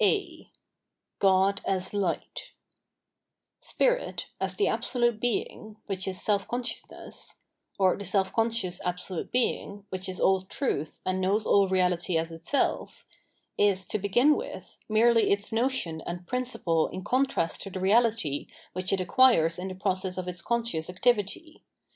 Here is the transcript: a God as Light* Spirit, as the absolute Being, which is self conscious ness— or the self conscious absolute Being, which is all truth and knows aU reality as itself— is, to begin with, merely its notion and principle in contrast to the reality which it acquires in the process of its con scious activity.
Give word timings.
a 0.03 0.49
God 1.19 1.61
as 1.63 1.93
Light* 1.93 2.53
Spirit, 3.59 4.25
as 4.39 4.55
the 4.55 4.67
absolute 4.67 5.19
Being, 5.19 5.77
which 5.85 6.07
is 6.07 6.19
self 6.19 6.47
conscious 6.47 6.89
ness— 6.89 7.37
or 7.77 7.95
the 7.95 8.03
self 8.03 8.33
conscious 8.33 8.81
absolute 8.83 9.31
Being, 9.31 9.85
which 9.89 10.09
is 10.09 10.19
all 10.19 10.39
truth 10.39 11.01
and 11.05 11.21
knows 11.21 11.45
aU 11.45 11.67
reality 11.67 12.17
as 12.17 12.31
itself— 12.31 13.05
is, 13.59 13.85
to 13.89 13.99
begin 13.99 14.35
with, 14.35 14.79
merely 14.89 15.29
its 15.29 15.51
notion 15.51 16.01
and 16.07 16.25
principle 16.25 16.87
in 16.87 17.03
contrast 17.03 17.61
to 17.61 17.69
the 17.69 17.79
reality 17.79 18.47
which 18.73 18.91
it 18.91 19.01
acquires 19.01 19.59
in 19.59 19.67
the 19.67 19.75
process 19.75 20.17
of 20.17 20.27
its 20.27 20.41
con 20.41 20.63
scious 20.63 20.89
activity. 20.89 21.61